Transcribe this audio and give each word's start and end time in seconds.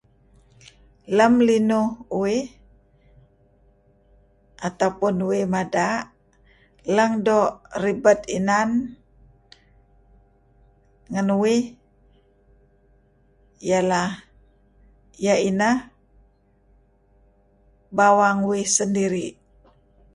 Lem 1.17 1.33
linuh 1.47 1.87
uih 2.21 2.43
atau 4.67 4.89
pun 4.99 5.15
uih 5.29 5.43
mada' 5.53 5.99
lang 6.95 7.13
doo' 7.25 7.55
ribad 7.83 8.19
inan 8.37 8.69
ngen 11.11 11.29
uih 11.43 11.61
ial 13.67 13.89
ah 14.03 14.11
iyeh 15.21 15.39
inah 15.49 15.77
bawang 17.97 18.39
uih 18.49 18.65
sendiri'. 18.77 19.31